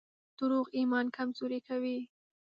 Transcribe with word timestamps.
دروغ 0.37 0.65
ایمان 0.77 1.05
کمزوری 1.15 1.59
کوي. 1.67 1.97